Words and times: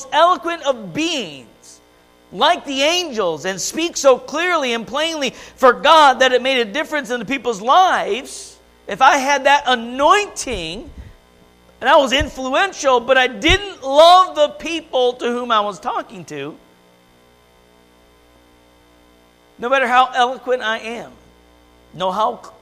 most 0.00 0.14
eloquent 0.14 0.62
of 0.62 0.94
beings, 0.94 1.80
like 2.32 2.64
the 2.64 2.82
angels, 2.82 3.44
and 3.44 3.60
speak 3.60 3.96
so 3.96 4.18
clearly 4.18 4.72
and 4.72 4.86
plainly 4.86 5.30
for 5.30 5.72
God 5.72 6.20
that 6.20 6.32
it 6.32 6.42
made 6.42 6.60
a 6.60 6.64
difference 6.64 7.10
in 7.10 7.20
the 7.20 7.26
people's 7.26 7.60
lives, 7.60 8.58
if 8.86 9.02
I 9.02 9.18
had 9.18 9.44
that 9.44 9.64
anointing 9.66 10.90
and 11.80 11.88
I 11.88 11.96
was 11.96 12.12
influential, 12.12 13.00
but 13.00 13.16
I 13.18 13.26
didn't 13.26 13.82
love 13.82 14.36
the 14.36 14.48
people 14.48 15.14
to 15.14 15.26
whom 15.26 15.50
I 15.50 15.60
was 15.60 15.78
talking 15.78 16.24
to, 16.26 16.56
no 19.58 19.68
matter 19.68 19.86
how 19.86 20.10
eloquent 20.14 20.62
I 20.62 20.78
am, 20.78 21.12
no 21.92 22.10
how 22.10 22.52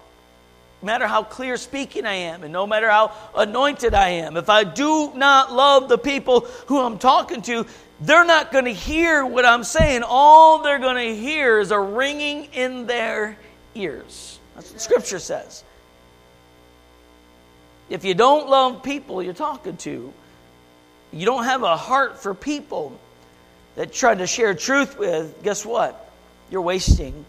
matter 0.83 1.07
how 1.07 1.23
clear 1.23 1.57
speaking 1.57 2.07
I 2.07 2.15
am, 2.15 2.43
and 2.43 2.53
no 2.53 2.67
matter 2.67 2.89
how 2.89 3.13
anointed 3.35 3.95
I 3.95 4.11
am, 4.11 4.37
if 4.37 4.49
I 4.49 4.65
do 4.65 5.13
not 5.15 5.53
love 5.53 5.89
the 5.89 5.99
people 5.99 6.41
who 6.67 6.81
I'm 6.81 6.99
talking 6.99 7.43
to, 7.43 7.67
they're 8.01 8.25
not 8.25 8.53
going 8.53 8.67
to 8.67 8.73
hear 8.73 9.27
what 9.27 9.45
I'm 9.45 9.65
saying. 9.65 10.03
All 10.05 10.63
they're 10.63 10.79
going 10.79 11.09
to 11.09 11.17
hear 11.17 11.59
is 11.59 11.71
a 11.73 11.81
ringing 11.81 12.45
in 12.53 12.87
their 12.87 13.37
ears. 13.75 14.39
That's 14.55 14.71
what 14.71 14.81
Scripture 14.81 15.19
says. 15.19 15.65
If 17.89 18.05
you 18.05 18.15
don't 18.15 18.49
love 18.49 18.83
people 18.83 19.23
you're 19.23 19.33
talking 19.33 19.77
to, 19.79 20.13
you 21.13 21.27
don't 21.27 21.45
have 21.45 21.63
a 21.63 21.77
heart 21.77 22.19
for 22.19 22.35
people 22.35 22.99
that 23.77 23.93
try 23.93 24.15
to 24.15 24.27
share 24.27 24.55
truth 24.55 24.99
with, 24.99 25.43
guess 25.43 25.65
what? 25.65 26.11
You're 26.51 26.63
wasting 26.63 27.25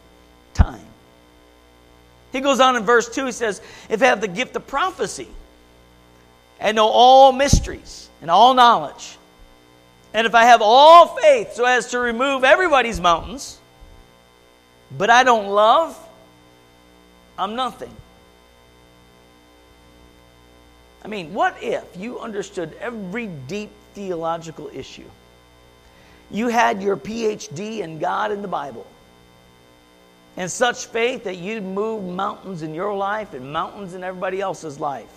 time. 0.53 0.88
He 2.31 2.41
goes 2.41 2.59
on 2.59 2.75
in 2.75 2.83
verse 2.83 3.09
2, 3.09 3.25
he 3.25 3.31
says, 3.31 3.61
If 3.89 4.01
I 4.01 4.05
have 4.05 4.21
the 4.21 4.27
gift 4.27 4.55
of 4.55 4.67
prophecy 4.67 5.27
and 6.59 6.75
know 6.75 6.87
all 6.87 7.31
mysteries 7.31 8.09
and 8.21 8.29
all 8.29 8.53
knowledge, 8.53 9.17
and 10.13 10.27
if 10.27 10.35
I 10.35 10.43
have 10.45 10.61
all 10.61 11.07
faith 11.07 11.53
so 11.53 11.65
as 11.65 11.91
to 11.91 11.99
remove 11.99 12.43
everybody's 12.43 12.99
mountains, 12.99 13.57
but 14.95 15.09
I 15.09 15.23
don't 15.23 15.47
love, 15.47 15.97
I'm 17.37 17.55
nothing. 17.55 17.95
I 21.03 21.07
mean, 21.07 21.33
what 21.33 21.57
if 21.61 21.85
you 21.95 22.19
understood 22.19 22.75
every 22.79 23.27
deep 23.27 23.69
theological 23.93 24.69
issue? 24.73 25.09
You 26.29 26.49
had 26.49 26.83
your 26.83 26.97
PhD 26.97 27.79
in 27.79 27.99
God 27.99 28.31
and 28.31 28.43
the 28.43 28.47
Bible 28.47 28.85
and 30.39 30.49
such 30.49 30.85
faith 30.85 31.25
that 31.25 31.35
you'd 31.35 31.63
move 31.63 32.01
mountains 32.05 32.61
in 32.61 32.73
your 32.73 32.95
life 32.95 33.33
and 33.33 33.51
mountains 33.51 33.93
in 33.93 34.05
everybody 34.05 34.39
else's 34.39 34.79
life. 34.79 35.11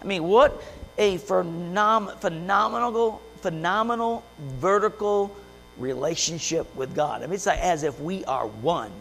I 0.00 0.04
mean, 0.04 0.22
what 0.22 0.62
a 0.96 1.18
phenom- 1.18 2.16
phenomenal, 2.20 3.20
phenomenal 3.40 4.24
vertical 4.60 5.36
relationship 5.76 6.72
with 6.76 6.94
God. 6.94 7.24
I 7.24 7.26
mean, 7.26 7.34
it's 7.34 7.46
like 7.46 7.58
as 7.58 7.82
if 7.82 7.98
we 8.00 8.24
are 8.26 8.46
one. 8.46 8.92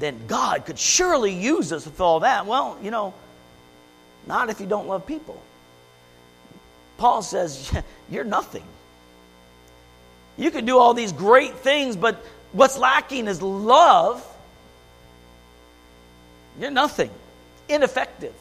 Then 0.00 0.26
God 0.26 0.66
could 0.66 0.78
surely 0.78 1.32
use 1.32 1.72
us 1.72 1.86
with 1.86 1.98
all 1.98 2.20
that. 2.20 2.44
Well, 2.44 2.76
you 2.82 2.90
know, 2.90 3.14
not 4.26 4.50
if 4.50 4.60
you 4.60 4.66
don't 4.66 4.86
love 4.86 5.06
people. 5.06 5.40
Paul 6.98 7.22
says, 7.22 7.72
You're 8.10 8.24
nothing. 8.24 8.64
You 10.36 10.50
can 10.50 10.66
do 10.66 10.76
all 10.76 10.92
these 10.92 11.12
great 11.12 11.54
things, 11.54 11.96
but 11.96 12.22
what's 12.56 12.78
lacking 12.78 13.28
is 13.28 13.42
love, 13.42 14.26
you're 16.58 16.70
nothing, 16.70 17.10
ineffective. 17.68 18.34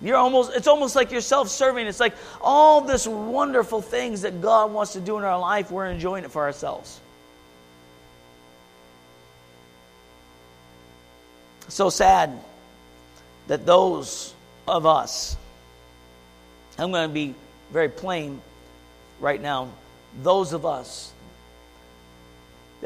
You're 0.00 0.16
almost, 0.16 0.54
it's 0.54 0.66
almost 0.66 0.96
like 0.96 1.10
you're 1.10 1.20
self 1.20 1.48
serving. 1.48 1.86
It's 1.86 2.00
like 2.00 2.14
all 2.40 2.80
this 2.80 3.06
wonderful 3.06 3.80
things 3.80 4.22
that 4.22 4.40
God 4.40 4.72
wants 4.72 4.94
to 4.94 5.00
do 5.00 5.18
in 5.18 5.24
our 5.24 5.38
life, 5.38 5.70
we're 5.70 5.86
enjoying 5.86 6.24
it 6.24 6.30
for 6.30 6.42
ourselves. 6.42 7.00
So 11.68 11.90
sad 11.90 12.38
that 13.48 13.66
those 13.66 14.34
of 14.68 14.86
us, 14.86 15.36
I'm 16.78 16.90
going 16.90 17.08
to 17.08 17.12
be 17.12 17.34
very 17.72 17.88
plain 17.88 18.40
right 19.20 19.40
now, 19.40 19.68
those 20.22 20.52
of 20.52 20.64
us 20.64 21.12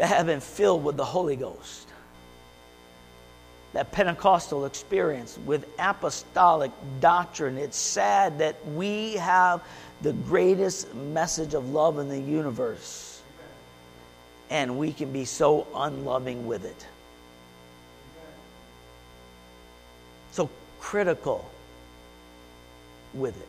that 0.01 0.09
have 0.09 0.25
been 0.25 0.41
filled 0.41 0.83
with 0.83 0.97
the 0.97 1.05
Holy 1.05 1.37
Ghost. 1.37 1.87
That 3.75 3.93
Pentecostal 3.93 4.65
experience 4.65 5.39
with 5.45 5.67
apostolic 5.79 6.71
doctrine. 7.01 7.59
It's 7.59 7.77
sad 7.77 8.39
that 8.39 8.67
we 8.69 9.17
have 9.17 9.63
the 10.01 10.15
greatest 10.15 10.95
message 10.95 11.53
of 11.53 11.69
love 11.69 11.99
in 11.99 12.09
the 12.09 12.19
universe, 12.19 13.21
and 14.49 14.79
we 14.79 14.91
can 14.91 15.13
be 15.13 15.27
so 15.27 15.67
unloving 15.75 16.47
with 16.47 16.65
it. 16.65 16.87
So 20.33 20.49
critical 20.81 21.45
with 23.13 23.37
it. 23.37 23.49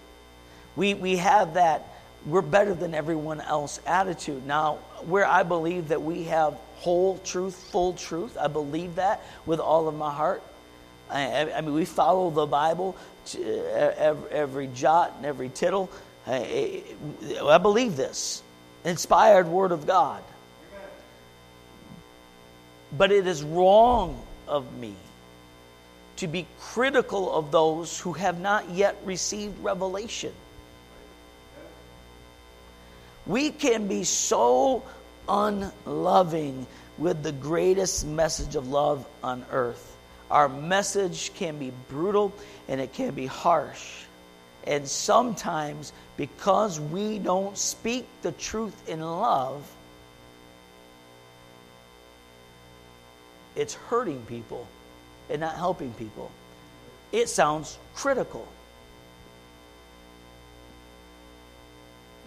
We, 0.75 0.95
we 0.95 1.15
have 1.15 1.53
that 1.53 1.90
we're 2.25 2.41
better 2.41 2.73
than 2.73 2.93
everyone 2.93 3.41
else 3.41 3.79
attitude. 3.85 4.45
Now, 4.45 4.75
where 5.05 5.25
I 5.25 5.43
believe 5.43 5.87
that 5.89 6.01
we 6.01 6.23
have 6.25 6.53
whole 6.75 7.17
truth, 7.19 7.55
full 7.71 7.93
truth, 7.93 8.37
I 8.39 8.47
believe 8.47 8.95
that 8.95 9.21
with 9.45 9.59
all 9.59 9.87
of 9.87 9.95
my 9.95 10.11
heart. 10.11 10.43
I, 11.09 11.51
I 11.51 11.61
mean, 11.61 11.73
we 11.73 11.85
follow 11.85 12.29
the 12.29 12.45
Bible, 12.45 12.95
every, 13.35 14.31
every 14.31 14.67
jot 14.67 15.13
and 15.17 15.25
every 15.25 15.49
tittle. 15.49 15.89
I, 16.25 16.83
I 17.43 17.57
believe 17.57 17.97
this 17.97 18.43
inspired 18.85 19.47
Word 19.47 19.71
of 19.71 19.85
God. 19.85 20.23
But 22.97 23.11
it 23.11 23.25
is 23.25 23.43
wrong 23.43 24.21
of 24.47 24.77
me 24.77 24.95
to 26.17 26.27
be 26.27 26.45
critical 26.59 27.33
of 27.33 27.51
those 27.51 27.99
who 27.99 28.13
have 28.13 28.39
not 28.39 28.69
yet 28.69 28.95
received 29.05 29.57
revelation. 29.63 30.33
We 33.25 33.51
can 33.51 33.87
be 33.87 34.03
so 34.03 34.83
unloving 35.29 36.65
with 36.97 37.23
the 37.23 37.31
greatest 37.31 38.05
message 38.05 38.55
of 38.55 38.69
love 38.69 39.05
on 39.23 39.45
earth. 39.51 39.97
Our 40.29 40.49
message 40.49 41.33
can 41.33 41.57
be 41.57 41.71
brutal 41.89 42.33
and 42.67 42.79
it 42.79 42.93
can 42.93 43.13
be 43.13 43.25
harsh. 43.25 44.03
And 44.65 44.87
sometimes, 44.87 45.91
because 46.17 46.79
we 46.79 47.19
don't 47.19 47.57
speak 47.57 48.05
the 48.21 48.31
truth 48.33 48.87
in 48.87 49.01
love, 49.01 49.69
it's 53.55 53.73
hurting 53.73 54.23
people 54.25 54.67
and 55.29 55.41
not 55.41 55.55
helping 55.55 55.91
people. 55.93 56.31
It 57.11 57.27
sounds 57.27 57.77
critical. 57.95 58.47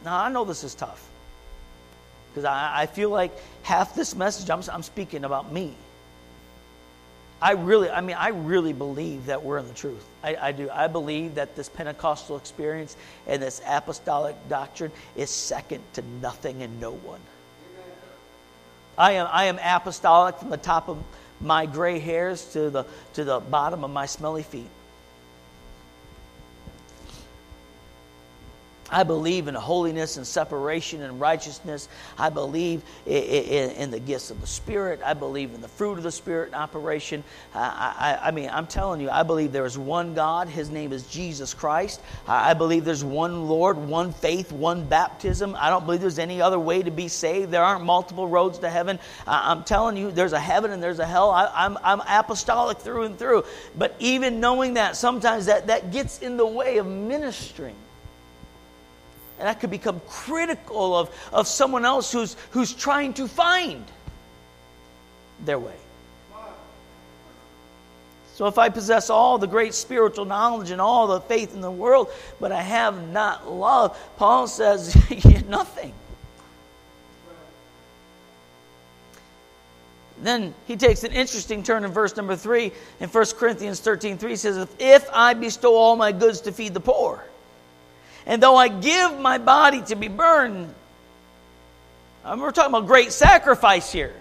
Now, 0.05 0.23
I 0.23 0.29
know 0.29 0.45
this 0.45 0.65
is 0.65 0.75
tough 0.75 1.03
because 2.31 2.45
I, 2.45 2.83
I, 2.83 2.87
feel 2.87 3.11
like 3.11 3.33
half 3.63 3.95
this 3.95 4.15
message 4.15 4.51
I'm, 4.51 4.63
I'm 4.71 4.83
speaking 4.83 5.25
about 5.25 5.51
me. 5.51 5.75
I 7.41 7.53
really, 7.53 7.91
I 7.91 8.01
mean, 8.01 8.17
I 8.17 8.29
really 8.29 8.73
believe 8.73 9.27
that 9.27 9.43
we're 9.43 9.59
in 9.59 9.69
the 9.69 9.75
truth. 9.75 10.05
I, 10.23 10.37
I, 10.37 10.53
do. 10.53 10.69
I 10.71 10.89
believe 10.89 11.37
that 11.37 11.57
this 11.57 11.69
Pentecostal 11.69 12.37
experience 12.37 12.97
and 13.27 13.43
this 13.43 13.61
apostolic 13.67 14.37
doctrine 14.49 14.93
is 15.17 15.31
second 15.31 15.83
to 15.95 16.03
nothing 16.21 16.63
and 16.63 16.81
no 16.81 16.93
one. 16.93 17.21
I 18.97 19.13
am, 19.13 19.29
I 19.31 19.45
am 19.45 19.59
apostolic 19.59 20.37
from 20.37 20.51
the 20.51 20.57
top 20.57 20.89
of 20.89 21.03
my 21.41 21.67
gray 21.67 21.99
hairs 21.99 22.53
to 22.53 22.71
the, 22.71 22.85
to 23.15 23.25
the 23.25 23.41
bottom 23.41 23.85
of 23.85 23.91
my 23.91 24.07
smelly 24.07 24.43
feet. 24.43 24.69
I 28.91 29.03
believe 29.03 29.49
in 29.49 29.55
holiness 29.55 30.19
and 30.19 30.27
separation 30.27 31.03
and 31.03 31.19
righteousness. 31.19 31.89
I 32.19 32.29
believe 32.29 32.83
in, 33.07 33.91
the 33.91 34.01
gifts 34.01 34.31
of 34.31 34.41
the 34.41 34.47
Spirit. 34.47 35.01
I 35.05 35.15
believe 35.15 35.55
in 35.55 35.61
the 35.61 35.69
fruit 35.69 35.97
of 35.97 36.03
the 36.03 36.13
Spirit 36.13 36.49
in 36.49 36.55
operation. 36.55 37.25
I, 37.55 38.31
mean, 38.33 38.51
I'm 38.53 38.67
telling 38.67 39.01
you, 39.01 39.09
I 39.09 39.23
believe 39.23 39.53
there 39.53 39.65
is 39.65 39.79
one 39.79 40.15
God. 40.15 40.49
His 40.49 40.71
name 40.71 40.93
is 40.93 41.07
Jesus 41.07 41.55
Christ. 41.55 42.01
I 42.27 42.53
believe 42.55 42.85
there's 42.85 43.05
one 43.05 43.49
Lord, 43.49 43.79
one 43.79 44.13
faith, 44.13 44.53
one 44.53 44.85
baptism. 44.85 45.57
I 45.59 45.71
don't 45.71 45.87
believe 45.87 46.01
there's 46.01 46.19
any 46.19 46.43
other 46.43 46.59
way 46.59 46.83
to 46.83 46.91
be 46.91 47.09
saved. 47.09 47.51
There 47.51 47.65
aren't 47.65 47.85
multiple 47.85 48.29
roads 48.29 48.59
to 48.59 48.71
heaven. 48.71 48.99
I'm 49.27 49.65
telling 49.65 49.97
you, 49.97 50.11
there's 50.11 50.35
a 50.35 50.41
heaven 50.41 50.71
and 50.73 50.83
there's 50.83 50.99
a 50.99 51.07
hell. 51.07 51.31
I, 51.31 51.51
I'm, 51.55 51.79
I'm 51.83 52.03
apostolic 52.07 52.79
through 52.79 53.05
and 53.05 53.19
through. 53.19 53.45
But 53.77 53.97
even 53.99 54.41
knowing 54.41 54.75
that, 54.75 54.97
sometimes 54.97 55.47
that, 55.47 55.69
that 55.69 55.91
gets 55.91 56.21
in 56.21 56.37
the 56.37 56.47
way 56.47 56.77
of 56.77 56.87
ministering. 56.87 57.77
And 59.39 59.49
I 59.49 59.55
could 59.55 59.71
become 59.71 60.01
critical 60.09 60.97
of, 60.97 61.11
of 61.33 61.49
someone 61.49 61.85
else 61.85 62.13
who's, 62.13 62.37
who's 62.51 62.73
trying 62.73 63.15
to 63.15 63.27
find 63.27 63.85
their 65.45 65.59
way. 65.59 65.75
So 68.35 68.49
if 68.49 68.59
I 68.59 68.69
possess 68.69 69.11
all 69.11 69.39
the 69.39 69.47
great 69.47 69.75
spiritual 69.75 70.25
knowledge 70.25 70.71
and 70.71 70.81
all 70.81 71.07
the 71.07 71.21
faith 71.21 71.55
in 71.55 71.61
the 71.61 71.71
world, 71.71 72.11
but 72.41 72.51
I 72.51 72.63
have 72.63 73.09
not 73.11 73.51
love, 73.51 73.97
Paul 74.17 74.49
says, 74.49 74.97
you're 75.25 75.43
nothing. 75.43 75.95
Then 80.21 80.55
he 80.67 80.77
takes 80.77 81.05
an 81.05 81.13
interesting 81.13 81.63
turn 81.63 81.85
in 81.85 81.93
verse 81.93 82.17
number 82.17 82.35
three. 82.35 82.73
In 82.99 83.09
1 83.09 83.25
Corinthians 83.37 83.79
13 83.81 84.19
3 84.19 84.37
says, 84.37 84.69
If 84.79 85.09
I 85.13 85.35
bestow 85.35 85.75
all 85.75 85.97
my 85.97 86.11
goods 86.11 86.41
to 86.43 86.53
feed 86.53 86.75
the 86.75 86.81
poor, 86.81 87.25
and 88.27 88.43
though 88.43 88.57
I 88.57 88.69
give 88.69 89.19
my 89.19 89.39
body 89.39 89.83
to 89.83 89.97
be 89.97 90.09
burned, 90.09 90.73
um, 92.25 92.41
we're 92.41 92.53
talking 92.53 92.75
about 92.75 92.87
great 92.87 93.13
sacrifice 93.13 93.93
here, 93.93 94.15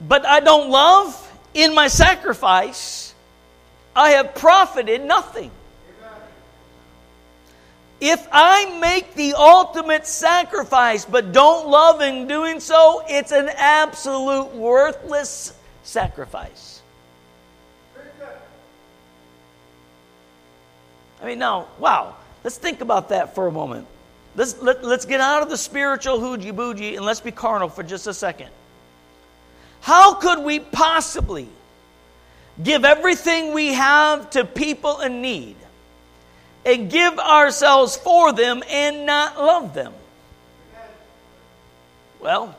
but 0.00 0.26
I 0.26 0.40
don't 0.40 0.70
love 0.70 1.24
in 1.54 1.74
my 1.74 1.88
sacrifice, 1.88 3.14
I 3.94 4.10
have 4.10 4.34
profited 4.34 5.02
nothing. 5.02 5.50
If 8.00 8.28
I 8.30 8.78
make 8.78 9.14
the 9.14 9.34
ultimate 9.34 10.06
sacrifice 10.06 11.04
but 11.04 11.32
don't 11.32 11.68
love 11.68 12.00
in 12.00 12.28
doing 12.28 12.60
so, 12.60 13.02
it's 13.08 13.32
an 13.32 13.48
absolute 13.48 14.54
worthless 14.54 15.52
sacrifice. 15.82 16.80
I 21.20 21.26
mean, 21.26 21.40
now, 21.40 21.66
wow, 21.80 22.14
let's 22.48 22.56
think 22.56 22.80
about 22.80 23.10
that 23.10 23.34
for 23.34 23.46
a 23.46 23.52
moment. 23.52 23.86
Let's, 24.34 24.58
let, 24.62 24.82
let 24.82 25.00
us 25.00 25.04
get 25.04 25.20
out 25.20 25.42
of 25.42 25.50
the 25.50 25.58
spiritual 25.58 26.18
hoogie 26.18 26.50
boogie 26.50 26.96
and 26.96 27.04
let's 27.04 27.20
be 27.20 27.30
carnal 27.30 27.68
for 27.68 27.82
just 27.82 28.06
a 28.06 28.14
second. 28.14 28.48
How 29.82 30.14
could 30.14 30.42
we 30.42 30.58
possibly 30.58 31.46
give 32.62 32.86
everything 32.86 33.52
we 33.52 33.74
have 33.74 34.30
to 34.30 34.46
people 34.46 35.00
in 35.00 35.20
need 35.20 35.56
and 36.64 36.90
give 36.90 37.18
ourselves 37.18 37.98
for 37.98 38.32
them 38.32 38.62
and 38.70 39.04
not 39.04 39.36
love 39.36 39.74
them? 39.74 39.92
Well, 42.18 42.56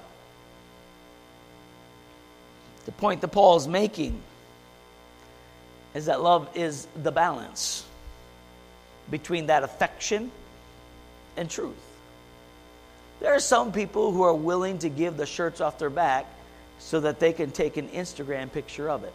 the 2.86 2.92
point 2.92 3.22
that 3.22 3.30
Paul 3.30 3.58
is 3.58 3.68
making 3.68 4.22
is 5.96 6.06
that 6.06 6.22
love 6.22 6.48
is 6.54 6.86
the 6.96 7.12
balance 7.12 7.89
between 9.12 9.48
that 9.48 9.64
affection 9.64 10.32
and 11.38 11.50
truth. 11.50 11.76
There 13.20 13.34
are 13.34 13.40
some 13.40 13.72
people 13.72 14.12
who 14.12 14.24
are 14.24 14.34
willing 14.34 14.80
to 14.80 14.90
give 14.90 15.18
the 15.18 15.26
shirts 15.26 15.62
off 15.62 15.78
their 15.78 15.90
back 15.90 16.26
so 16.80 17.02
that 17.02 17.20
they 17.20 17.34
can 17.34 17.52
take 17.52 17.78
an 17.78 17.90
Instagram 17.90 18.52
picture 18.52 18.90
of 18.90 19.04
it. 19.04 19.14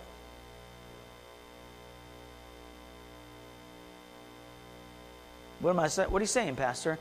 What 5.61 5.71
am 5.71 5.81
I 5.81 5.89
saying? 5.89 6.11
What 6.11 6.21
are 6.21 6.23
you 6.23 6.27
saying, 6.27 6.57
Pastor? 6.57 6.99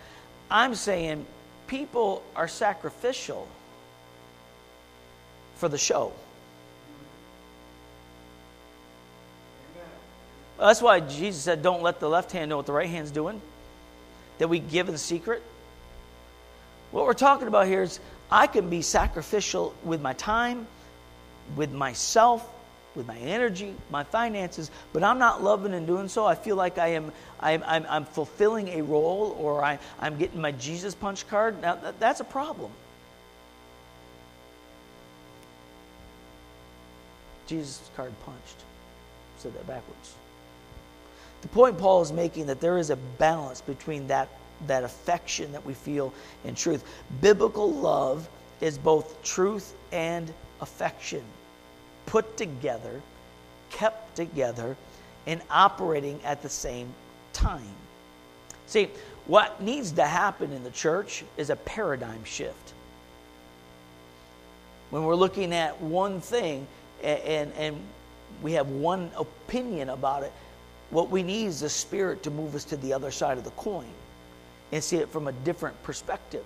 I'm 0.50 0.75
saying 0.75 1.25
people 1.68 2.24
are 2.36 2.48
sacrificial 2.48 3.48
for 5.56 5.68
the 5.68 5.78
show. 5.78 6.13
That's 10.68 10.81
why 10.81 11.00
Jesus 11.00 11.42
said, 11.42 11.62
Don't 11.62 11.81
let 11.81 12.00
the 12.00 12.10
left 12.10 12.31
hand 12.31 12.50
know 12.50 12.57
what 12.57 12.65
the 12.65 12.74
right 12.74 12.89
hand's 12.89 13.12
doing, 13.12 13.42
that 14.38 14.48
we 14.48 14.60
give 14.60 14.89
in 14.89 14.98
secret. 14.98 15.42
What 16.92 17.06
we're 17.06 17.13
talking 17.13 17.48
about 17.48 17.68
here 17.68 17.81
is 17.81 18.00
I 18.31 18.48
can 18.48 18.69
be 18.69 18.81
sacrificial 18.81 19.74
with 19.83 20.01
my 20.01 20.13
time, 20.13 20.68
with 21.56 21.71
myself, 21.71 22.48
with 22.95 23.07
my 23.07 23.18
energy, 23.18 23.74
my 23.89 24.04
finances, 24.04 24.69
but 24.92 25.04
I'm 25.04 25.18
not 25.18 25.44
loving 25.44 25.74
and 25.74 25.88
doing 25.88 26.07
so. 26.07 26.25
I 26.25 26.36
feel 26.36 26.56
like 26.56 26.77
I 26.77 26.89
am 26.89 27.12
I'm, 27.39 27.63
I'm, 27.65 27.86
I'm 27.89 28.06
fulfilling 28.06 28.69
a 28.69 28.81
role 28.83 29.36
or 29.39 29.63
I, 29.63 29.80
I'm 30.00 30.18
getting 30.18 30.39
my 30.39 30.51
Jesus 30.51 30.95
punch 30.95 31.27
card. 31.27 31.62
Now, 31.62 31.75
that, 31.75 32.00
that's 32.00 32.19
a 32.21 32.25
problem. 32.25 32.71
Jesus 37.48 37.81
card 37.95 38.13
punched. 38.25 38.63
Said 39.39 39.54
that 39.56 39.68
backwards. 39.68 40.15
The 41.44 41.50
point 41.50 41.78
Paul 41.78 42.01
is 42.01 42.13
making 42.13 42.48
that 42.48 42.62
there 42.62 42.78
is 42.78 42.90
a 42.90 42.95
balance 42.95 43.60
between 43.62 44.07
that 44.07 44.30
that 44.68 44.86
affection 44.86 45.51
that 45.51 45.66
we 45.66 45.74
feel 45.74 46.13
in 46.45 46.56
truth. 46.56 46.86
Biblical 47.19 47.69
love 47.69 48.30
is 48.62 48.78
both 48.78 49.22
truth 49.24 49.74
and 49.92 50.34
affection 50.62 51.22
put 52.06 52.38
together, 52.38 53.01
kept 53.69 54.16
together, 54.16 54.78
and 55.28 55.42
operating 55.50 56.18
at 56.24 56.42
the 56.42 56.50
same 56.50 56.88
time. 57.34 57.75
See, 58.68 58.88
what 59.25 59.62
needs 59.62 59.92
to 59.94 60.06
happen 60.06 60.54
in 60.54 60.63
the 60.63 60.72
church 60.72 61.25
is 61.36 61.50
a 61.50 61.57
paradigm 61.57 62.24
shift. 62.24 62.74
When 64.92 65.04
we're 65.04 65.16
looking 65.16 65.54
at 65.54 65.81
one 65.81 66.22
thing 66.22 66.68
and, 67.04 67.19
and, 67.19 67.54
and 67.57 67.81
we 68.42 68.54
have 68.54 68.69
one 68.69 69.12
opinion 69.18 69.89
about 69.89 70.24
it, 70.24 70.31
what 70.94 71.10
we 71.10 71.24
need 71.24 71.48
is 71.48 71.62
the 71.62 71.69
Spirit 71.69 72.24
to 72.24 72.31
move 72.31 72.56
us 72.56 72.66
to 72.66 72.78
the 72.78 72.94
other 72.94 73.12
side 73.12 73.38
of 73.38 73.44
the 73.44 73.51
coin 73.51 73.90
and 74.72 74.84
see 74.84 74.98
it 74.98 75.10
from 75.10 75.28
a 75.28 75.31
different 75.31 75.81
perspective. 75.84 76.44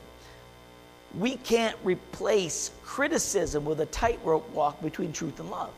We 1.17 1.35
can't 1.35 1.75
replace 1.83 2.71
criticism 2.83 3.65
with 3.65 3.79
a 3.81 3.85
tightrope 3.85 4.49
walk 4.51 4.81
between 4.81 5.13
truth 5.13 5.39
and 5.39 5.51
love. 5.51 5.71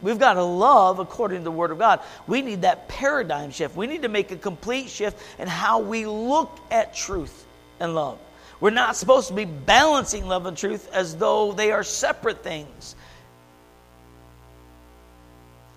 We've 0.00 0.18
got 0.18 0.34
to 0.34 0.44
love 0.44 0.98
according 1.00 1.38
to 1.38 1.44
the 1.44 1.50
Word 1.50 1.70
of 1.70 1.78
God. 1.78 2.00
We 2.26 2.42
need 2.42 2.62
that 2.62 2.88
paradigm 2.88 3.50
shift. 3.50 3.76
We 3.76 3.86
need 3.86 4.02
to 4.02 4.08
make 4.08 4.30
a 4.30 4.36
complete 4.36 4.88
shift 4.88 5.20
in 5.40 5.48
how 5.48 5.80
we 5.80 6.06
look 6.06 6.56
at 6.70 6.94
truth 6.94 7.46
and 7.80 7.94
love. 7.94 8.18
We're 8.60 8.70
not 8.70 8.96
supposed 8.96 9.28
to 9.28 9.34
be 9.34 9.44
balancing 9.44 10.26
love 10.26 10.46
and 10.46 10.56
truth 10.56 10.88
as 10.92 11.16
though 11.16 11.52
they 11.52 11.72
are 11.72 11.84
separate 11.84 12.42
things. 12.42 12.96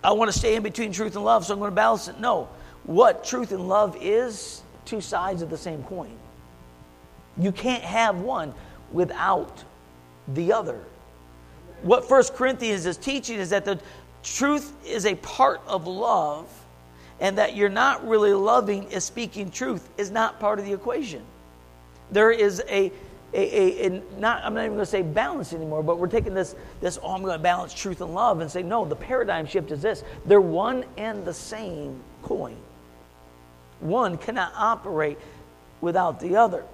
I 0.04 0.12
want 0.14 0.32
to 0.32 0.38
stay 0.38 0.56
in 0.56 0.64
between 0.64 0.92
truth 0.92 1.16
and 1.16 1.24
love, 1.24 1.46
so 1.46 1.54
I'm 1.54 1.60
going 1.60 1.72
to 1.72 1.76
balance 1.76 2.08
it. 2.08 2.20
No 2.20 2.50
what 2.84 3.24
truth 3.24 3.52
and 3.52 3.68
love 3.68 3.98
is 4.02 4.62
two 4.86 5.02
sides 5.02 5.42
of 5.42 5.50
the 5.50 5.58
same 5.58 5.84
coin. 5.84 6.18
You 7.38 7.52
can't 7.52 7.84
have 7.84 8.20
one 8.20 8.54
without 8.92 9.64
the 10.28 10.54
other. 10.54 10.80
What 11.84 12.08
First 12.08 12.36
Corinthians 12.36 12.86
is 12.86 12.98
teaching 12.98 13.40
is 13.40 13.52
that 13.52 13.66
the 13.66 13.80
truth 14.24 14.74
is 14.86 15.06
a 15.06 15.16
part 15.16 15.62
of 15.68 15.88
love, 15.88 16.48
and 17.20 17.38
that 17.38 17.56
you're 17.56 17.70
not 17.70 18.08
really 18.08 18.34
loving 18.34 18.84
is 18.92 19.04
speaking 19.04 19.52
truth 19.52 19.88
is 19.98 20.12
not 20.12 20.40
part 20.40 20.60
of 20.60 20.66
the 20.66 20.74
equation. 20.74 21.24
There 22.12 22.32
is 22.32 22.64
a 22.68 22.92
a, 23.34 23.38
a, 23.38 23.88
a, 23.88 24.04
not, 24.20 24.44
I'm 24.44 24.54
not 24.54 24.62
even 24.62 24.76
going 24.76 24.80
to 24.80 24.86
say 24.86 25.02
balance 25.02 25.54
anymore, 25.54 25.84
but 25.84 25.98
we're 25.98 26.08
taking 26.08 26.34
this, 26.34 26.56
this, 26.82 27.00
oh, 27.02 27.14
I'm 27.14 27.22
going 27.22 27.38
to 27.38 27.44
balance 27.44 27.74
truth 27.74 28.02
and 28.02 28.14
love 28.14 28.42
and 28.42 28.52
say, 28.52 28.62
no, 28.62 28.86
the 28.86 28.96
paradigm 28.96 29.46
shift 29.46 29.72
is 29.72 29.82
this. 29.82 30.04
They're 30.26 30.42
one 30.42 30.86
and 30.98 31.24
the 31.24 31.34
same 31.34 32.02
coin. 32.24 32.58
One 33.80 34.18
cannot 34.18 34.54
operate 34.56 35.18
without 35.80 36.20
the 36.20 36.36
other. 36.36 36.66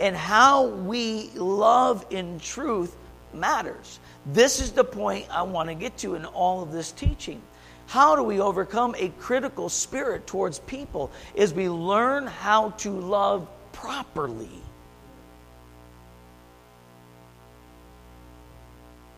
And 0.00 0.16
how 0.16 0.66
we 0.66 1.30
love 1.34 2.04
in 2.10 2.40
truth 2.40 2.96
matters. 3.32 4.00
This 4.26 4.60
is 4.60 4.72
the 4.72 4.84
point 4.84 5.26
I 5.30 5.42
want 5.42 5.68
to 5.68 5.74
get 5.74 5.96
to 5.98 6.14
in 6.14 6.24
all 6.24 6.62
of 6.62 6.72
this 6.72 6.92
teaching. 6.92 7.40
How 7.86 8.16
do 8.16 8.22
we 8.22 8.40
overcome 8.40 8.94
a 8.98 9.08
critical 9.20 9.68
spirit 9.68 10.26
towards 10.26 10.58
people? 10.60 11.10
Is 11.34 11.54
we 11.54 11.68
learn 11.68 12.26
how 12.26 12.70
to 12.70 12.90
love 12.90 13.46
properly. 13.72 14.61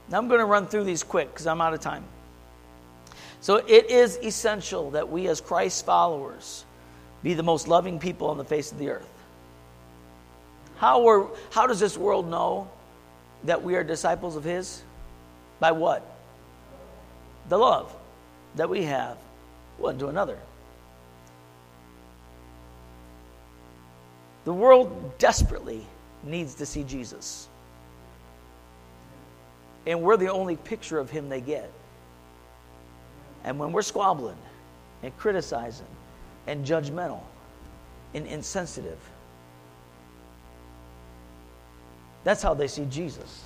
Now 0.08 0.18
I'm 0.18 0.28
going 0.28 0.40
to 0.40 0.46
run 0.46 0.66
through 0.66 0.84
these 0.84 1.02
quick 1.02 1.32
because 1.32 1.46
I'm 1.46 1.61
out 1.61 1.75
of 1.75 1.80
time. 1.80 2.04
So 3.40 3.56
it 3.56 3.90
is 3.90 4.18
essential 4.23 4.92
that 4.92 5.11
we, 5.11 5.28
as 5.28 5.40
Christ 5.40 5.84
followers, 5.84 6.64
be 7.23 7.34
the 7.34 7.42
most 7.42 7.68
loving 7.68 7.99
people 7.99 8.28
on 8.28 8.38
the 8.38 8.44
face 8.44 8.73
of 8.73 8.78
the 8.78 8.88
earth. 8.88 9.08
How, 10.76 11.06
are, 11.08 11.28
how 11.50 11.66
does 11.66 11.80
this 11.80 11.96
world 11.96 12.28
know 12.28 12.70
that 13.44 13.62
we 13.62 13.76
are 13.76 13.84
disciples 13.84 14.37
of 14.37 14.44
His? 14.44 14.82
By 15.61 15.73
what? 15.73 16.04
The 17.49 17.58
love 17.58 17.94
that 18.56 18.68
we 18.68 18.84
have 18.84 19.18
one 19.78 19.99
to 19.99 20.08
another. 20.08 20.38
The 24.44 24.52
world 24.52 25.18
desperately 25.18 25.87
needs 26.23 26.54
to 26.56 26.66
see 26.66 26.84
Jesus 26.84 27.49
and 29.87 30.00
we're 30.03 30.17
the 30.17 30.31
only 30.31 30.57
picture 30.57 30.99
of 30.99 31.11
him 31.11 31.29
they 31.29 31.41
get. 31.41 31.71
And 33.45 33.59
when 33.59 33.73
we're 33.73 33.83
squabbling 33.83 34.38
and 35.03 35.17
criticizing 35.19 35.87
and 36.47 36.64
judgmental 36.64 37.21
and 38.14 38.26
insensitive, 38.26 38.99
that's 42.23 42.43
how 42.43 42.55
they 42.55 42.69
see 42.69 42.87
Jesus. 42.87 43.45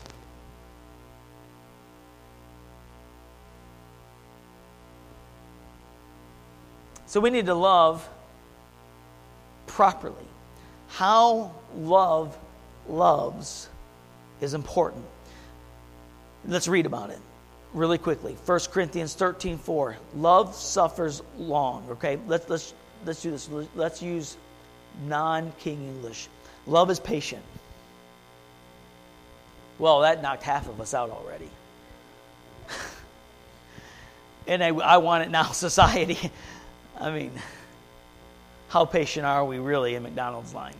So 7.06 7.20
we 7.20 7.30
need 7.30 7.46
to 7.46 7.54
love 7.54 8.06
properly. 9.66 10.14
How 10.88 11.52
love 11.74 12.36
loves 12.86 13.68
is 14.40 14.54
important. 14.54 15.04
Let's 16.46 16.68
read 16.68 16.86
about 16.86 17.10
it 17.10 17.18
really 17.72 17.98
quickly. 17.98 18.36
1 18.44 18.60
Corinthians 18.70 19.14
13 19.14 19.58
4. 19.58 19.96
Love 20.16 20.54
suffers 20.54 21.22
long. 21.38 21.86
Okay, 21.90 22.18
let's, 22.26 22.48
let's, 22.48 22.74
let's 23.04 23.22
do 23.22 23.30
this. 23.30 23.48
Let's 23.74 24.02
use 24.02 24.36
non 25.06 25.52
King 25.58 25.82
English. 25.82 26.28
Love 26.66 26.90
is 26.90 27.00
patient. 27.00 27.42
Well, 29.78 30.00
that 30.00 30.22
knocked 30.22 30.42
half 30.42 30.68
of 30.68 30.80
us 30.80 30.92
out 30.92 31.10
already. 31.10 31.48
and 34.46 34.62
I, 34.62 34.68
I 34.68 34.96
want 34.96 35.24
it 35.24 35.30
now, 35.30 35.44
society. 35.52 36.18
I 36.98 37.10
mean, 37.10 37.32
how 38.68 38.84
patient 38.84 39.24
are 39.24 39.44
we 39.44 39.58
really 39.58 39.94
in 39.94 40.02
McDonald's 40.02 40.52
line? 40.52 40.74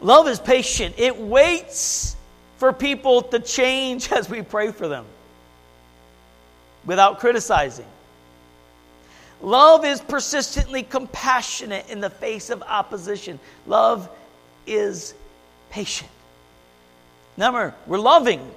Love 0.00 0.28
is 0.28 0.38
patient, 0.38 0.94
it 0.96 1.18
waits 1.18 2.16
for 2.58 2.72
people 2.72 3.22
to 3.22 3.40
change 3.40 4.12
as 4.12 4.28
we 4.28 4.42
pray 4.42 4.70
for 4.70 4.86
them 4.86 5.06
without 6.84 7.18
criticizing. 7.18 7.86
Love 9.40 9.84
is 9.84 10.00
persistently 10.00 10.82
compassionate 10.82 11.88
in 11.90 12.00
the 12.00 12.10
face 12.10 12.50
of 12.50 12.62
opposition. 12.62 13.38
Love 13.66 14.08
is 14.66 15.14
patient. 15.70 16.10
Number, 17.36 17.72
we're 17.86 18.00
loving. 18.00 18.50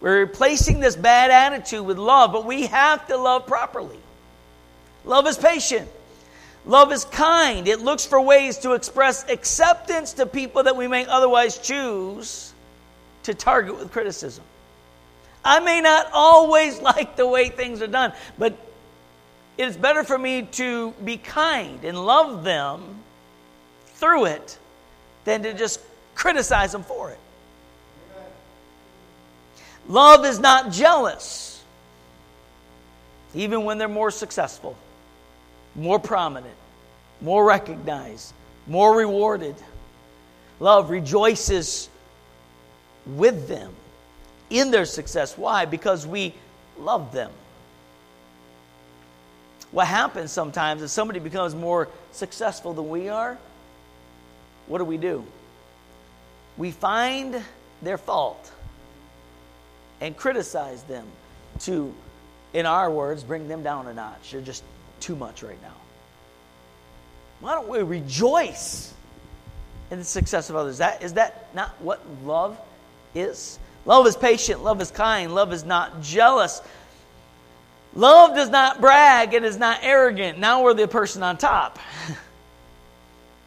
We're 0.00 0.20
replacing 0.20 0.80
this 0.80 0.96
bad 0.96 1.30
attitude 1.30 1.84
with 1.84 1.98
love, 1.98 2.32
but 2.32 2.46
we 2.46 2.66
have 2.66 3.06
to 3.08 3.16
love 3.18 3.46
properly. 3.46 3.98
Love 5.04 5.26
is 5.26 5.36
patient. 5.36 5.88
Love 6.64 6.92
is 6.92 7.04
kind. 7.04 7.68
It 7.68 7.80
looks 7.80 8.06
for 8.06 8.20
ways 8.20 8.58
to 8.58 8.72
express 8.72 9.28
acceptance 9.28 10.14
to 10.14 10.26
people 10.26 10.62
that 10.62 10.76
we 10.76 10.88
may 10.88 11.04
otherwise 11.06 11.58
choose 11.58 12.54
to 13.26 13.34
target 13.34 13.76
with 13.76 13.92
criticism. 13.92 14.44
I 15.44 15.60
may 15.60 15.80
not 15.80 16.08
always 16.12 16.80
like 16.80 17.16
the 17.16 17.26
way 17.26 17.48
things 17.48 17.82
are 17.82 17.86
done, 17.86 18.12
but 18.38 18.56
it's 19.58 19.76
better 19.76 20.04
for 20.04 20.18
me 20.18 20.42
to 20.42 20.92
be 21.04 21.16
kind 21.16 21.84
and 21.84 22.04
love 22.04 22.44
them 22.44 23.02
through 23.94 24.26
it 24.26 24.58
than 25.24 25.42
to 25.42 25.54
just 25.54 25.80
criticize 26.14 26.72
them 26.72 26.82
for 26.82 27.10
it. 27.10 27.18
Love 29.88 30.24
is 30.24 30.38
not 30.38 30.72
jealous, 30.72 31.62
even 33.34 33.64
when 33.64 33.78
they're 33.78 33.88
more 33.88 34.10
successful, 34.10 34.76
more 35.74 35.98
prominent, 35.98 36.54
more 37.20 37.44
recognized, 37.44 38.32
more 38.66 38.96
rewarded. 38.96 39.54
Love 40.58 40.90
rejoices 40.90 41.88
with 43.06 43.48
them 43.48 43.72
in 44.50 44.70
their 44.70 44.84
success. 44.84 45.36
Why? 45.36 45.64
Because 45.64 46.06
we 46.06 46.34
love 46.78 47.12
them. 47.12 47.30
What 49.72 49.86
happens 49.86 50.32
sometimes 50.32 50.82
is 50.82 50.92
somebody 50.92 51.18
becomes 51.18 51.54
more 51.54 51.88
successful 52.12 52.72
than 52.72 52.88
we 52.88 53.08
are. 53.08 53.36
What 54.66 54.78
do 54.78 54.84
we 54.84 54.96
do? 54.96 55.24
We 56.56 56.70
find 56.70 57.42
their 57.82 57.98
fault 57.98 58.50
and 60.00 60.16
criticize 60.16 60.82
them 60.84 61.06
to, 61.60 61.92
in 62.52 62.66
our 62.66 62.90
words, 62.90 63.22
bring 63.22 63.48
them 63.48 63.62
down 63.62 63.86
a 63.86 63.94
notch. 63.94 64.30
They're 64.32 64.40
just 64.40 64.62
too 65.00 65.16
much 65.16 65.42
right 65.42 65.60
now. 65.62 65.74
Why 67.40 67.54
don't 67.54 67.68
we 67.68 67.82
rejoice 67.82 68.94
in 69.90 69.98
the 69.98 70.04
success 70.04 70.48
of 70.48 70.56
others? 70.56 70.78
That, 70.78 71.02
is 71.02 71.14
that 71.14 71.54
not 71.54 71.80
what 71.80 72.02
love 72.24 72.58
is. 73.16 73.58
Love 73.84 74.06
is 74.06 74.16
patient, 74.16 74.64
love 74.64 74.80
is 74.80 74.90
kind, 74.90 75.34
love 75.34 75.52
is 75.52 75.64
not 75.64 76.02
jealous. 76.02 76.60
Love 77.94 78.34
does 78.34 78.50
not 78.50 78.80
brag, 78.80 79.32
and 79.32 79.44
is 79.44 79.56
not 79.56 79.78
arrogant. 79.82 80.38
Now 80.38 80.62
we're 80.62 80.74
the 80.74 80.86
person 80.86 81.22
on 81.22 81.38
top. 81.38 81.78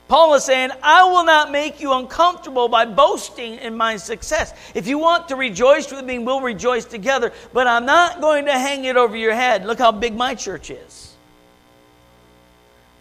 Paul 0.07 0.33
is 0.33 0.43
saying, 0.43 0.71
I 0.81 1.03
will 1.03 1.23
not 1.23 1.51
make 1.51 1.79
you 1.79 1.93
uncomfortable 1.93 2.67
by 2.67 2.85
boasting 2.85 3.59
in 3.59 3.77
my 3.77 3.97
success. 3.97 4.53
If 4.73 4.87
you 4.87 4.97
want 4.97 5.27
to 5.29 5.35
rejoice 5.35 5.91
with 5.91 6.03
me, 6.03 6.17
we'll 6.17 6.41
rejoice 6.41 6.85
together, 6.85 7.31
but 7.53 7.67
I'm 7.67 7.85
not 7.85 8.19
going 8.19 8.45
to 8.45 8.53
hang 8.53 8.85
it 8.85 8.97
over 8.97 9.15
your 9.15 9.35
head. 9.35 9.65
Look 9.65 9.77
how 9.77 9.91
big 9.91 10.15
my 10.15 10.33
church 10.33 10.71
is. 10.71 11.13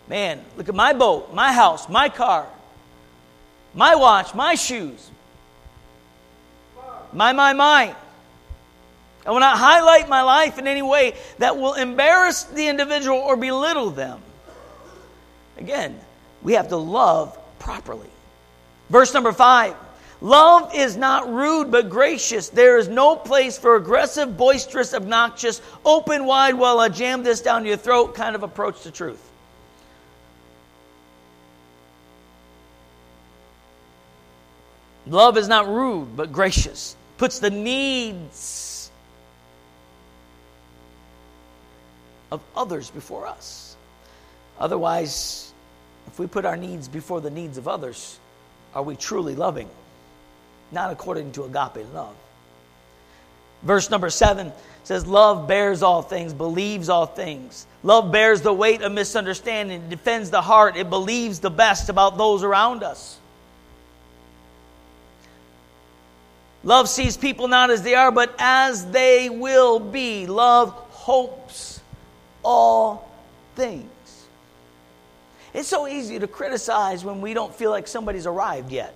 Man, 0.06 0.44
look 0.58 0.68
at 0.68 0.74
my 0.74 0.92
boat, 0.92 1.32
my 1.32 1.50
house, 1.50 1.88
my 1.88 2.10
car, 2.10 2.46
my 3.72 3.94
watch, 3.94 4.34
my 4.34 4.54
shoes, 4.54 5.10
my, 7.12 7.32
my, 7.32 7.52
my. 7.52 7.94
I 9.28 9.30
will 9.30 9.40
not 9.40 9.58
highlight 9.58 10.08
my 10.08 10.22
life 10.22 10.58
in 10.58 10.66
any 10.66 10.80
way 10.80 11.14
that 11.36 11.56
will 11.58 11.74
embarrass 11.74 12.44
the 12.44 12.66
individual 12.66 13.18
or 13.18 13.36
belittle 13.36 13.90
them. 13.90 14.20
Again, 15.58 16.00
we 16.42 16.54
have 16.54 16.68
to 16.68 16.76
love 16.76 17.36
properly. 17.58 18.08
Verse 18.88 19.12
number 19.12 19.32
five 19.32 19.76
Love 20.20 20.74
is 20.74 20.96
not 20.96 21.30
rude 21.30 21.70
but 21.70 21.90
gracious. 21.90 22.48
There 22.48 22.78
is 22.78 22.88
no 22.88 23.16
place 23.16 23.58
for 23.58 23.76
aggressive, 23.76 24.36
boisterous, 24.36 24.94
obnoxious, 24.94 25.60
open 25.84 26.24
wide 26.24 26.54
while 26.54 26.80
I 26.80 26.88
jam 26.88 27.22
this 27.22 27.40
down 27.40 27.66
your 27.66 27.76
throat 27.76 28.14
kind 28.14 28.34
of 28.34 28.42
approach 28.42 28.82
to 28.82 28.90
truth. 28.90 29.22
Love 35.06 35.36
is 35.36 35.48
not 35.48 35.68
rude 35.68 36.16
but 36.16 36.32
gracious 36.32 36.96
puts 37.18 37.40
the 37.40 37.50
needs 37.50 38.90
of 42.30 42.40
others 42.56 42.90
before 42.90 43.26
us. 43.26 43.76
Otherwise, 44.58 45.52
if 46.06 46.18
we 46.18 46.26
put 46.26 46.44
our 46.44 46.56
needs 46.56 46.88
before 46.88 47.20
the 47.20 47.30
needs 47.30 47.58
of 47.58 47.68
others, 47.68 48.18
are 48.74 48.82
we 48.82 48.96
truly 48.96 49.34
loving? 49.34 49.68
Not 50.72 50.92
according 50.92 51.32
to 51.32 51.44
agape 51.44 51.86
love. 51.92 52.14
Verse 53.62 53.90
number 53.90 54.10
seven 54.10 54.52
says, 54.84 55.06
Love 55.06 55.48
bears 55.48 55.82
all 55.82 56.02
things, 56.02 56.32
believes 56.32 56.88
all 56.88 57.06
things. 57.06 57.66
Love 57.82 58.12
bears 58.12 58.42
the 58.42 58.52
weight 58.52 58.82
of 58.82 58.92
misunderstanding, 58.92 59.88
defends 59.88 60.30
the 60.30 60.42
heart, 60.42 60.76
it 60.76 60.88
believes 60.88 61.40
the 61.40 61.50
best 61.50 61.88
about 61.88 62.16
those 62.16 62.42
around 62.44 62.82
us. 62.82 63.18
Love 66.64 66.88
sees 66.88 67.16
people 67.16 67.48
not 67.48 67.70
as 67.70 67.82
they 67.82 67.94
are, 67.94 68.10
but 68.10 68.34
as 68.38 68.90
they 68.90 69.30
will 69.30 69.78
be. 69.78 70.26
Love 70.26 70.70
hopes 70.70 71.80
all 72.42 73.10
things. 73.54 73.88
It's 75.54 75.68
so 75.68 75.88
easy 75.88 76.18
to 76.18 76.26
criticize 76.26 77.04
when 77.04 77.20
we 77.20 77.34
don't 77.34 77.54
feel 77.54 77.70
like 77.70 77.88
somebody's 77.88 78.26
arrived 78.26 78.70
yet. 78.70 78.94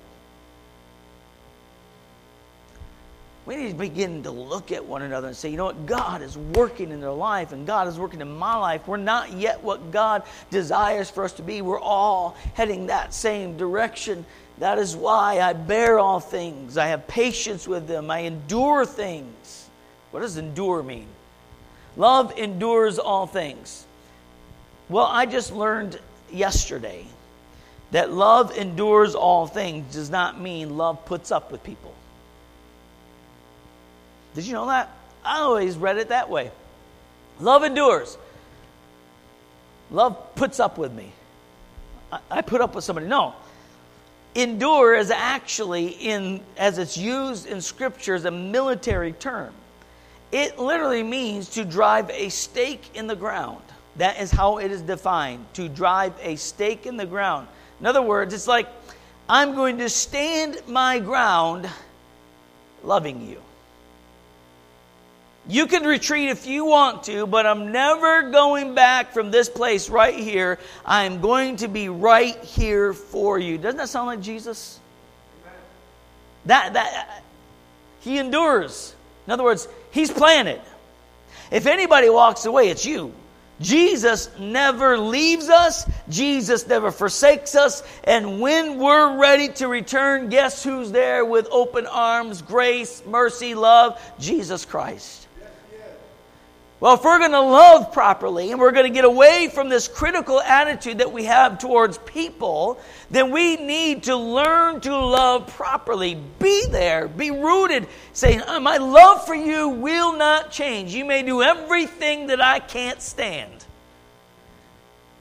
We 3.44 3.56
need 3.56 3.70
to 3.70 3.76
begin 3.76 4.22
to 4.22 4.30
look 4.30 4.70
at 4.70 4.84
one 4.84 5.02
another 5.02 5.26
and 5.26 5.36
say, 5.36 5.48
you 5.48 5.56
know 5.56 5.64
what? 5.64 5.86
God 5.86 6.22
is 6.22 6.38
working 6.38 6.92
in 6.92 7.00
their 7.00 7.10
life 7.10 7.52
and 7.52 7.66
God 7.66 7.88
is 7.88 7.98
working 7.98 8.20
in 8.20 8.30
my 8.30 8.54
life. 8.54 8.86
We're 8.86 8.98
not 8.98 9.32
yet 9.32 9.64
what 9.64 9.90
God 9.90 10.22
desires 10.50 11.10
for 11.10 11.24
us 11.24 11.32
to 11.34 11.42
be. 11.42 11.60
We're 11.60 11.80
all 11.80 12.36
heading 12.54 12.86
that 12.86 13.12
same 13.12 13.56
direction. 13.56 14.24
That 14.58 14.78
is 14.78 14.94
why 14.94 15.40
I 15.40 15.54
bear 15.54 15.98
all 15.98 16.20
things. 16.20 16.76
I 16.76 16.86
have 16.88 17.06
patience 17.08 17.66
with 17.66 17.86
them. 17.86 18.10
I 18.10 18.20
endure 18.20 18.84
things. 18.84 19.68
What 20.10 20.20
does 20.20 20.36
endure 20.36 20.82
mean? 20.82 21.06
Love 21.96 22.38
endures 22.38 22.98
all 22.98 23.26
things. 23.26 23.86
Well, 24.88 25.06
I 25.06 25.26
just 25.26 25.52
learned 25.52 25.98
yesterday 26.30 27.06
that 27.90 28.12
love 28.12 28.56
endures 28.56 29.14
all 29.14 29.46
things 29.46 29.92
does 29.94 30.10
not 30.10 30.40
mean 30.40 30.76
love 30.76 31.04
puts 31.04 31.30
up 31.30 31.50
with 31.50 31.62
people. 31.62 31.94
Did 34.34 34.46
you 34.46 34.54
know 34.54 34.66
that? 34.66 34.90
I 35.24 35.40
always 35.40 35.76
read 35.76 35.98
it 35.98 36.08
that 36.08 36.30
way. 36.30 36.50
Love 37.38 37.64
endures. 37.64 38.16
Love 39.90 40.34
puts 40.34 40.58
up 40.60 40.78
with 40.78 40.92
me. 40.92 41.12
I, 42.10 42.18
I 42.30 42.40
put 42.42 42.60
up 42.60 42.74
with 42.74 42.84
somebody. 42.84 43.06
No 43.06 43.34
endure 44.34 44.94
is 44.94 45.10
actually 45.10 45.88
in 45.88 46.40
as 46.56 46.78
it's 46.78 46.96
used 46.96 47.46
in 47.46 47.60
scripture 47.60 48.14
as 48.14 48.24
a 48.24 48.30
military 48.30 49.12
term. 49.12 49.52
It 50.30 50.58
literally 50.58 51.02
means 51.02 51.48
to 51.50 51.64
drive 51.64 52.08
a 52.10 52.30
stake 52.30 52.90
in 52.94 53.06
the 53.06 53.16
ground. 53.16 53.62
That 53.96 54.18
is 54.20 54.30
how 54.30 54.58
it 54.58 54.70
is 54.70 54.80
defined 54.80 55.44
to 55.54 55.68
drive 55.68 56.14
a 56.22 56.36
stake 56.36 56.86
in 56.86 56.96
the 56.96 57.04
ground. 57.04 57.48
In 57.80 57.86
other 57.86 58.00
words 58.00 58.32
it's 58.32 58.46
like 58.46 58.68
i'm 59.28 59.54
going 59.54 59.78
to 59.78 59.88
stand 59.88 60.60
my 60.68 60.98
ground 60.98 61.68
loving 62.84 63.28
you 63.28 63.40
You 65.48 65.66
can 65.66 65.82
retreat 65.84 66.28
if 66.28 66.46
you 66.46 66.64
want 66.64 67.04
to, 67.04 67.26
but 67.26 67.46
I'm 67.46 67.72
never 67.72 68.30
going 68.30 68.74
back 68.74 69.12
from 69.12 69.32
this 69.32 69.48
place 69.48 69.90
right 69.90 70.14
here. 70.14 70.58
I 70.84 71.04
am 71.04 71.20
going 71.20 71.56
to 71.56 71.68
be 71.68 71.88
right 71.88 72.36
here 72.44 72.92
for 72.92 73.38
you. 73.38 73.58
Doesn't 73.58 73.78
that 73.78 73.88
sound 73.88 74.06
like 74.06 74.20
Jesus? 74.20 74.78
That 76.46 76.74
that 76.74 77.24
he 78.00 78.18
endures. 78.18 78.94
In 79.26 79.32
other 79.32 79.44
words, 79.44 79.66
he's 79.90 80.10
planted. 80.10 80.60
If 81.50 81.66
anybody 81.66 82.08
walks 82.08 82.44
away, 82.44 82.68
it's 82.68 82.86
you. 82.86 83.12
Jesus 83.60 84.30
never 84.38 84.98
leaves 84.98 85.48
us, 85.48 85.88
Jesus 86.08 86.66
never 86.66 86.90
forsakes 86.90 87.54
us, 87.54 87.84
and 88.02 88.40
when 88.40 88.78
we're 88.78 89.18
ready 89.18 89.48
to 89.50 89.68
return, 89.68 90.30
guess 90.30 90.64
who's 90.64 90.90
there 90.90 91.24
with 91.24 91.46
open 91.50 91.86
arms, 91.86 92.42
grace, 92.42 93.04
mercy, 93.06 93.54
love? 93.54 94.00
Jesus 94.18 94.64
Christ. 94.64 95.28
Well, 96.82 96.94
if 96.94 97.04
we're 97.04 97.20
going 97.20 97.30
to 97.30 97.40
love 97.40 97.92
properly 97.92 98.50
and 98.50 98.58
we're 98.58 98.72
going 98.72 98.86
to 98.86 98.92
get 98.92 99.04
away 99.04 99.48
from 99.54 99.68
this 99.68 99.86
critical 99.86 100.40
attitude 100.40 100.98
that 100.98 101.12
we 101.12 101.26
have 101.26 101.60
towards 101.60 101.98
people, 101.98 102.80
then 103.08 103.30
we 103.30 103.54
need 103.54 104.02
to 104.02 104.16
learn 104.16 104.80
to 104.80 104.90
love 104.90 105.46
properly. 105.46 106.16
Be 106.40 106.66
there, 106.66 107.06
be 107.06 107.30
rooted, 107.30 107.86
saying, 108.14 108.42
uh, 108.48 108.58
My 108.58 108.78
love 108.78 109.24
for 109.24 109.34
you 109.36 109.68
will 109.68 110.16
not 110.16 110.50
change. 110.50 110.92
You 110.92 111.04
may 111.04 111.22
do 111.22 111.40
everything 111.40 112.26
that 112.26 112.40
I 112.40 112.58
can't 112.58 113.00
stand. 113.00 113.64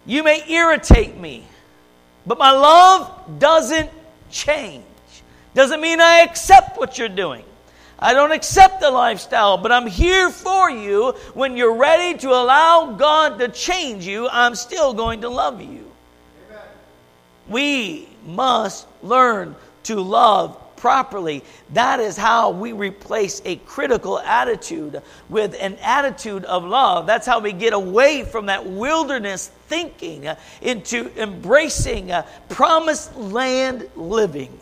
You 0.08 0.24
may 0.24 0.44
irritate 0.50 1.16
me, 1.16 1.46
but 2.26 2.40
my 2.40 2.50
love 2.50 3.38
doesn't 3.38 3.92
change. 4.32 4.84
Doesn't 5.54 5.80
mean 5.80 6.02
I 6.02 6.22
accept 6.22 6.80
what 6.80 6.98
you're 6.98 7.08
doing. 7.08 7.44
I 8.02 8.14
don't 8.14 8.32
accept 8.32 8.82
the 8.82 8.90
lifestyle, 8.90 9.58
but 9.58 9.72
I'm 9.72 9.86
here 9.86 10.32
for 10.32 10.72
you. 10.72 11.12
When 11.36 11.56
you're 11.56 11.76
ready 11.76 12.18
to 12.20 12.30
allow 12.30 12.94
God 12.94 13.38
to 13.40 13.48
change 13.48 14.08
you, 14.08 14.28
I'm 14.30 14.56
still 14.56 14.94
going 14.94 15.22
to 15.22 15.30
love 15.30 15.62
you. 15.62 15.92
Amen. 16.50 16.66
We 17.48 18.10
must 18.26 18.88
learn 19.04 19.56
to 19.84 20.02
love 20.02 20.58
properly. 20.78 21.44
That 21.74 22.00
is 22.00 22.18
how 22.18 22.50
we 22.50 22.72
replace 22.72 23.40
a 23.46 23.58
critical 23.58 24.18
attitude 24.18 25.04
with 25.30 25.56
an 25.60 25.76
attitude 25.76 26.44
of 26.46 26.64
love. 26.64 27.06
That's 27.06 27.28
how 27.28 27.40
we 27.40 27.54
get 27.54 27.74
away 27.74 28.24
from 28.24 28.48
that 28.48 28.66
wilderness 28.66 29.52
thinking 29.68 30.28
into 30.62 31.12
embracing 31.16 32.10
a 32.10 32.26
promised 32.50 33.16
land 33.16 33.88
living. 33.96 34.60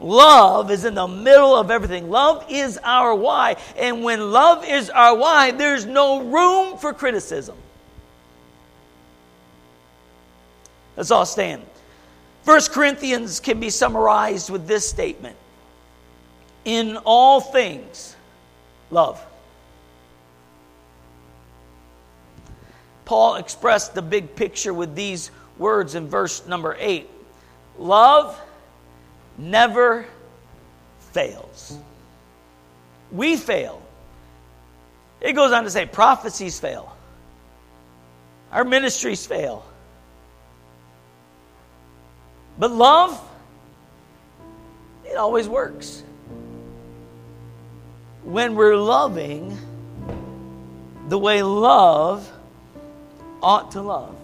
Love 0.00 0.70
is 0.70 0.84
in 0.84 0.94
the 0.94 1.08
middle 1.08 1.56
of 1.56 1.70
everything. 1.70 2.08
Love 2.08 2.44
is 2.48 2.78
our 2.84 3.14
why. 3.14 3.56
And 3.76 4.04
when 4.04 4.30
love 4.30 4.64
is 4.64 4.90
our 4.90 5.16
why, 5.16 5.50
there's 5.50 5.86
no 5.86 6.22
room 6.22 6.78
for 6.78 6.92
criticism. 6.92 7.56
Let's 10.96 11.10
all 11.10 11.26
stand. 11.26 11.64
First 12.42 12.72
Corinthians 12.72 13.40
can 13.40 13.60
be 13.60 13.70
summarized 13.70 14.50
with 14.50 14.66
this 14.66 14.88
statement 14.88 15.36
In 16.64 16.96
all 17.04 17.40
things, 17.40 18.16
love. 18.90 19.24
Paul 23.04 23.36
expressed 23.36 23.94
the 23.94 24.02
big 24.02 24.36
picture 24.36 24.74
with 24.74 24.94
these 24.94 25.30
words 25.56 25.94
in 25.94 26.08
verse 26.08 26.46
number 26.46 26.76
8 26.78 27.08
Love 27.78 28.38
never 29.38 30.04
fails. 31.12 31.78
We 33.10 33.36
fail. 33.36 33.80
It 35.20 35.32
goes 35.32 35.52
on 35.52 35.64
to 35.64 35.70
say 35.70 35.86
prophecies 35.86 36.60
fail, 36.60 36.94
our 38.52 38.64
ministries 38.64 39.26
fail. 39.26 39.64
But 42.58 42.72
love, 42.72 43.20
it 45.04 45.16
always 45.16 45.48
works. 45.48 46.02
When 48.24 48.56
we're 48.56 48.76
loving 48.76 49.56
the 51.08 51.18
way 51.18 51.42
love 51.42 52.30
ought 53.42 53.72
to 53.72 53.82
love. 53.82 54.14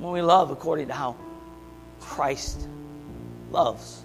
When 0.00 0.12
we 0.12 0.22
love 0.22 0.50
according 0.50 0.88
to 0.88 0.94
how 0.94 1.14
Christ 2.00 2.66
loves. 3.50 4.02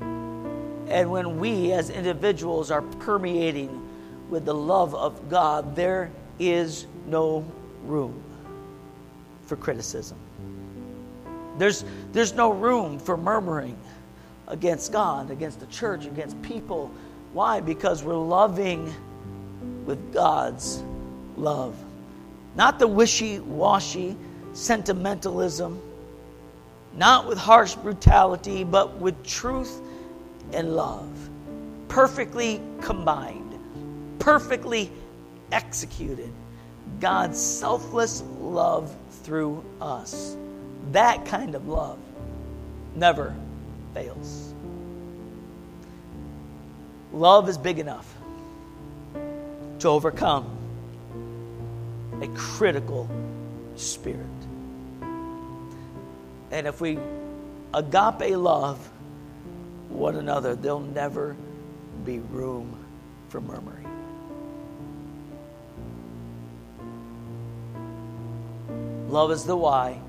And 0.00 1.10
when 1.10 1.40
we 1.40 1.72
as 1.72 1.88
individuals 1.88 2.70
are 2.70 2.82
permeating 2.82 3.88
with 4.28 4.44
the 4.44 4.54
love 4.54 4.94
of 4.94 5.30
God, 5.30 5.74
there 5.74 6.10
is 6.38 6.86
no 7.06 7.44
room 7.84 8.22
for 9.46 9.56
criticism. 9.56 10.18
There's, 11.58 11.84
there's 12.12 12.32
no 12.34 12.52
room 12.52 12.98
for 12.98 13.16
murmuring 13.16 13.76
against 14.48 14.92
God, 14.92 15.30
against 15.30 15.60
the 15.60 15.66
church, 15.66 16.06
against 16.06 16.40
people. 16.42 16.90
Why? 17.32 17.60
Because 17.60 18.02
we're 18.02 18.14
loving 18.14 18.92
with 19.86 20.12
God's 20.12 20.82
love. 21.36 21.76
Not 22.56 22.78
the 22.78 22.88
wishy 22.88 23.38
washy, 23.38 24.16
sentimentalism, 24.52 25.80
not 26.96 27.26
with 27.26 27.38
harsh 27.38 27.74
brutality, 27.74 28.64
but 28.64 28.96
with 28.98 29.24
truth 29.24 29.80
and 30.52 30.74
love. 30.74 31.08
Perfectly 31.88 32.60
combined, 32.80 33.58
perfectly 34.18 34.90
executed. 35.52 36.32
God's 37.00 37.40
selfless 37.40 38.22
love 38.40 38.94
through 39.22 39.64
us. 39.80 40.36
That 40.92 41.24
kind 41.26 41.54
of 41.54 41.68
love 41.68 41.98
never 42.94 43.34
fails. 43.94 44.52
Love 47.12 47.48
is 47.48 47.58
big 47.58 47.78
enough 47.78 48.12
to 49.80 49.88
overcome 49.88 50.46
a 52.22 52.28
critical 52.36 53.08
spirit. 53.76 54.26
And 56.50 56.66
if 56.66 56.80
we 56.80 56.98
agape 57.72 58.36
love 58.36 58.78
one 59.88 60.16
another, 60.16 60.54
there'll 60.54 60.80
never 60.80 61.36
be 62.04 62.18
room 62.18 62.76
for 63.28 63.40
murmuring. 63.40 63.86
Love 69.08 69.32
is 69.32 69.44
the 69.44 69.56
why. 69.56 70.00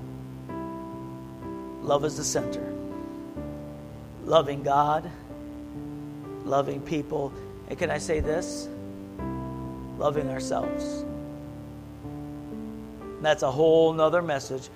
Love 1.82 2.04
is 2.04 2.16
the 2.16 2.24
center. 2.24 2.72
Loving 4.24 4.62
God, 4.62 5.10
loving 6.44 6.80
people, 6.80 7.32
and 7.68 7.76
can 7.76 7.90
I 7.90 7.98
say 7.98 8.20
this? 8.20 8.68
Loving 9.98 10.30
ourselves. 10.30 11.04
That's 13.20 13.42
a 13.42 13.50
whole 13.50 13.92
nother 13.92 14.22
message 14.22 14.68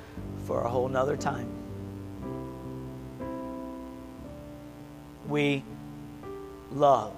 for 0.46 0.62
a 0.62 0.68
whole 0.68 0.88
nother 0.88 1.16
time. 1.16 1.55
We 5.36 5.62
love. 6.72 7.12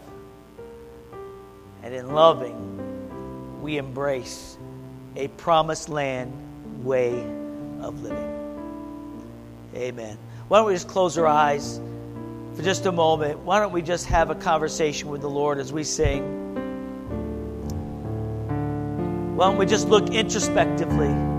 And 1.85 1.95
in 1.95 2.13
loving, 2.13 3.63
we 3.63 3.79
embrace 3.79 4.59
a 5.15 5.29
promised 5.29 5.89
land 5.89 6.33
way 6.85 7.13
of 7.81 8.03
living. 8.03 8.35
Amen. 9.73 10.19
Why 10.49 10.59
don't 10.59 10.67
we 10.67 10.73
just 10.73 10.89
close 10.89 11.17
our 11.17 11.29
eyes 11.29 11.81
for 12.57 12.63
just 12.63 12.87
a 12.87 12.93
moment? 12.93 13.39
Why 13.39 13.61
don't 13.61 13.73
we 13.73 13.83
just 13.83 14.07
have 14.07 14.31
a 14.31 14.35
conversation 14.35 15.11
with 15.11 15.21
the 15.21 15.31
Lord 15.31 15.59
as 15.59 15.73
we 15.73 15.85
sing? 15.85 16.25
Why 19.37 19.47
don't 19.47 19.59
we 19.59 19.67
just 19.67 19.87
look 19.87 20.11
introspectively? 20.11 21.38